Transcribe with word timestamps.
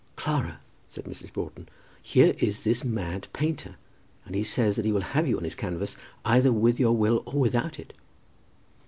"Clara," 0.15 0.59
said 0.89 1.03
Mrs. 1.05 1.31
Broughton, 1.31 1.69
"here 2.01 2.33
is 2.39 2.61
this 2.61 2.83
mad 2.83 3.27
painter, 3.33 3.75
and 4.25 4.33
he 4.33 4.41
says 4.41 4.75
that 4.75 4.83
he 4.85 4.91
will 4.91 5.01
have 5.01 5.27
you 5.27 5.37
on 5.37 5.43
his 5.43 5.53
canvas, 5.53 5.95
either 6.25 6.51
with 6.51 6.79
your 6.79 6.97
will 6.97 7.21
or 7.27 7.39
without 7.39 7.77
it." 7.77 7.93